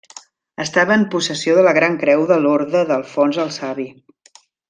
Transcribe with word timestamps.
Estava 0.63 0.95
en 0.99 1.03
possessió 1.15 1.53
de 1.59 1.65
la 1.67 1.73
Gran 1.79 1.99
Creu 2.05 2.25
de 2.33 2.39
l'Orde 2.47 2.83
d'Alfons 2.93 3.41
el 3.45 3.53
Savi. 3.61 3.87